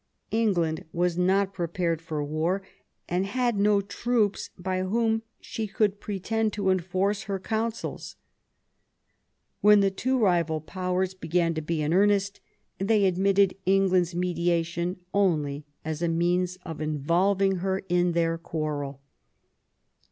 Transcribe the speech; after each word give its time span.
England 0.31 0.83
was 0.91 1.15
not 1.15 1.53
prepared 1.53 2.01
for 2.01 2.23
war, 2.23 2.63
and 3.07 3.23
had 3.27 3.59
no 3.59 3.81
troops 3.81 4.49
by 4.57 4.81
whom 4.81 5.21
she 5.39 5.67
could 5.67 5.99
pretend 5.99 6.51
to 6.51 6.71
enforce 6.71 7.25
her 7.25 7.37
counsels. 7.39 8.15
When 9.59 9.81
the 9.81 9.91
two 9.91 10.17
rival 10.17 10.59
powers 10.59 11.13
began 11.13 11.51
o 11.51 11.61
82 11.61 11.61
THOMAS 11.61 11.61
WOLSEY 11.61 11.67
chap. 11.67 11.67
to 11.67 11.73
be 11.73 11.81
in 11.83 11.93
earnest, 11.93 12.39
they 12.79 13.05
admitted 13.05 13.55
England's 13.67 14.15
mediation 14.15 14.99
only 15.13 15.65
as 15.85 16.01
a 16.01 16.07
means 16.07 16.57
of 16.65 16.81
involving 16.81 17.57
her 17.57 17.83
in 17.87 18.13
their 18.13 18.39
quarrel. 18.39 19.01